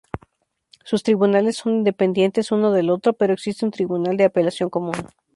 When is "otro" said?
2.89-3.13